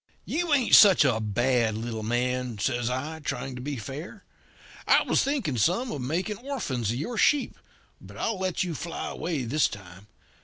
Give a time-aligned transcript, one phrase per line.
[0.25, 4.23] "'You ain't such a bad little man,' says I, trying to be fair.
[4.87, 7.55] 'I was thinking some of making orphans of your sheep,
[8.01, 10.07] but I'll let you fly away this time.